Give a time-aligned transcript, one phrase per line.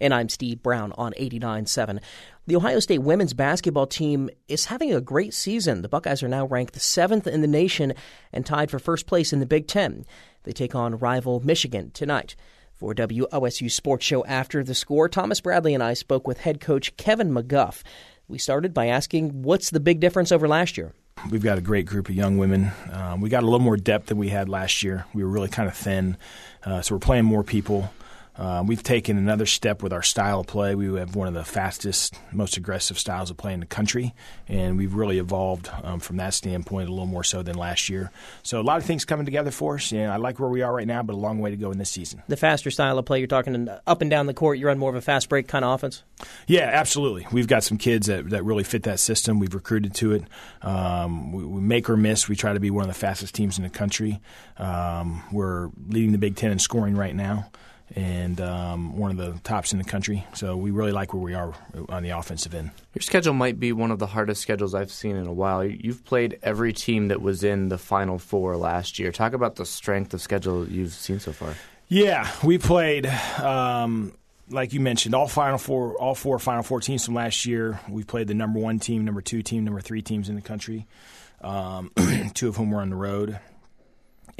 [0.00, 2.00] And I'm Steve Brown on 89.7.
[2.46, 5.82] The Ohio State women's basketball team is having a great season.
[5.82, 7.92] The Buckeyes are now ranked seventh in the nation
[8.32, 10.06] and tied for first place in the Big Ten.
[10.44, 12.34] They take on rival Michigan tonight.
[12.72, 16.96] For WOSU Sports Show After the Score, Thomas Bradley and I spoke with head coach
[16.96, 17.82] Kevin McGuff.
[18.26, 20.94] We started by asking what's the big difference over last year?
[21.30, 22.70] We've got a great group of young women.
[22.90, 25.04] Um, we got a little more depth than we had last year.
[25.12, 26.16] We were really kind of thin,
[26.64, 27.92] uh, so we're playing more people.
[28.36, 30.74] Um, we've taken another step with our style of play.
[30.74, 34.14] We have one of the fastest, most aggressive styles of play in the country,
[34.48, 38.10] and we've really evolved um, from that standpoint a little more so than last year.
[38.42, 39.92] So a lot of things coming together for us.
[39.92, 41.78] Yeah, I like where we are right now, but a long way to go in
[41.78, 42.22] this season.
[42.28, 44.58] The faster style of play, you're talking up and down the court.
[44.58, 46.02] You run more of a fast break kind of offense.
[46.46, 47.26] Yeah, absolutely.
[47.32, 49.38] We've got some kids that, that really fit that system.
[49.38, 50.24] We've recruited to it.
[50.62, 52.28] Um, we, we, make or miss.
[52.28, 54.20] We try to be one of the fastest teams in the country.
[54.56, 57.50] Um, we're leading the Big Ten in scoring right now
[57.96, 60.24] and um, one of the tops in the country.
[60.34, 61.52] So we really like where we are
[61.88, 62.70] on the offensive end.
[62.94, 65.64] Your schedule might be one of the hardest schedules I've seen in a while.
[65.64, 69.12] You've played every team that was in the Final Four last year.
[69.12, 71.54] Talk about the strength of schedule you've seen so far.
[71.88, 73.06] Yeah, we played.
[73.06, 74.12] Um,
[74.48, 77.80] like you mentioned, all Final Four, all four Final Four teams from last year.
[77.88, 80.86] We played the number one team, number two team, number three teams in the country.
[81.40, 81.90] Um,
[82.34, 83.40] two of whom were on the road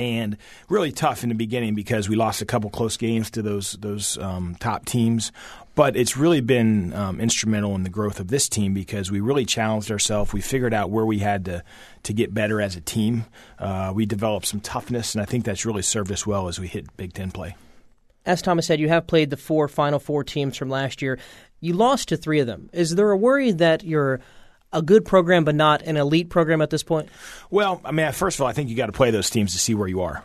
[0.00, 0.38] and
[0.70, 4.16] really tough in the beginning because we lost a couple close games to those those
[4.18, 5.30] um, top teams.
[5.74, 9.44] But it's really been um, instrumental in the growth of this team because we really
[9.44, 10.32] challenged ourselves.
[10.32, 11.62] We figured out where we had to
[12.04, 13.26] to get better as a team.
[13.58, 16.66] Uh, we developed some toughness, and I think that's really served us well as we
[16.66, 17.54] hit Big Ten play.
[18.24, 21.18] As Thomas said, you have played the four Final Four teams from last year.
[21.60, 22.70] You lost to three of them.
[22.72, 24.20] Is there a worry that you're
[24.72, 27.08] a good program but not an elite program at this point?
[27.50, 29.58] Well, I mean, first of all, I think you got to play those teams to
[29.58, 30.24] see where you are.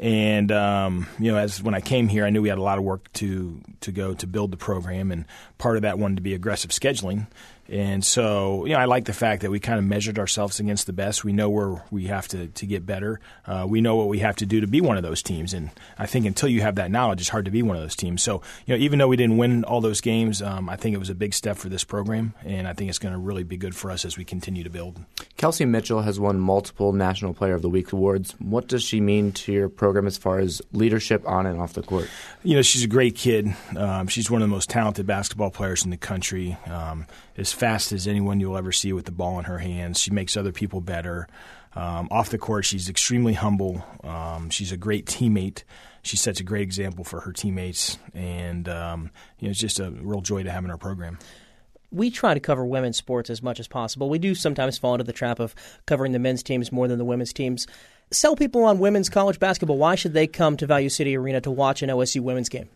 [0.00, 2.78] And um, you know, as when I came here, I knew we had a lot
[2.78, 5.24] of work to to go to build the program, and
[5.58, 7.28] part of that wanted to be aggressive scheduling.
[7.68, 10.86] And so, you know, I like the fact that we kind of measured ourselves against
[10.86, 11.24] the best.
[11.24, 13.20] We know where we have to, to get better.
[13.46, 15.54] Uh, we know what we have to do to be one of those teams.
[15.54, 17.96] And I think until you have that knowledge, it's hard to be one of those
[17.96, 18.22] teams.
[18.22, 20.98] So, you know, even though we didn't win all those games, um, I think it
[20.98, 22.34] was a big step for this program.
[22.44, 24.70] And I think it's going to really be good for us as we continue to
[24.70, 25.00] build.
[25.38, 28.32] Kelsey Mitchell has won multiple National Player of the Week awards.
[28.38, 31.82] What does she mean to your program as far as leadership on and off the
[31.82, 32.10] court?
[32.42, 33.54] You know, she's a great kid.
[33.74, 36.58] Um, she's one of the most talented basketball players in the country.
[36.66, 40.00] Um, as fast as anyone you'll ever see with the ball in her hands.
[40.00, 41.26] She makes other people better.
[41.74, 43.84] Um, off the court, she's extremely humble.
[44.04, 45.64] Um, she's a great teammate.
[46.02, 49.90] She sets a great example for her teammates, and um, you know, it's just a
[49.90, 51.18] real joy to have in our program
[51.94, 54.10] we try to cover women's sports as much as possible.
[54.10, 55.54] We do sometimes fall into the trap of
[55.86, 57.66] covering the men's teams more than the women's teams.
[58.10, 59.78] Sell people on women's college basketball.
[59.78, 62.68] Why should they come to Value City Arena to watch an OSU women's game?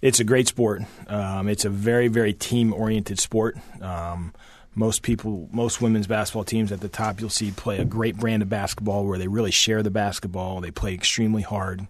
[0.00, 0.82] It's a great sport.
[1.06, 3.56] Um, it's a very, very team oriented sport.
[3.80, 4.34] Um,
[4.74, 8.42] most people, most women's basketball teams at the top, you'll see play a great brand
[8.42, 10.60] of basketball where they really share the basketball.
[10.60, 11.86] They play extremely hard.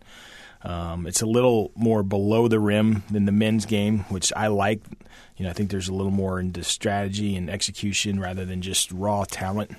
[0.64, 4.82] Um, it's a little more below the rim than the men's game, which I like.
[5.36, 8.92] You know, I think there's a little more into strategy and execution rather than just
[8.92, 9.72] raw talent.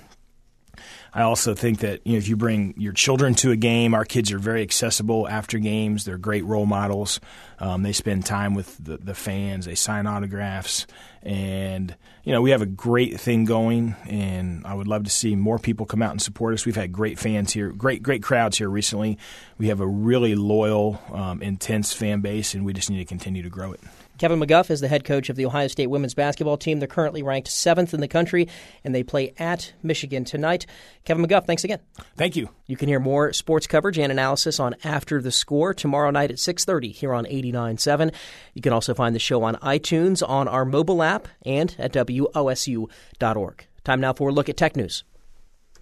[1.14, 4.04] I also think that you know if you bring your children to a game, our
[4.04, 6.04] kids are very accessible after games.
[6.04, 7.20] They're great role models.
[7.60, 9.64] Um, they spend time with the, the, fans.
[9.64, 10.88] They sign autographs,
[11.22, 11.94] and
[12.24, 13.94] you know we have a great thing going.
[14.08, 16.66] And I would love to see more people come out and support us.
[16.66, 19.16] We've had great fans here, great great crowds here recently.
[19.56, 23.44] We have a really loyal, um, intense fan base, and we just need to continue
[23.44, 23.80] to grow it.
[24.16, 26.78] Kevin McGuff is the head coach of the Ohio State women's basketball team.
[26.78, 28.48] They're currently ranked seventh in the country,
[28.84, 30.66] and they play at Michigan tonight.
[31.04, 31.80] Kevin McGuff, thanks again.
[32.16, 32.48] Thank you.
[32.66, 36.38] You can hear more sports coverage and analysis on After the Score tomorrow night at
[36.38, 38.14] 6.30 here on 89.7.
[38.54, 43.66] You can also find the show on iTunes, on our mobile app, and at WOSU.org.
[43.84, 45.04] Time now for a look at tech news.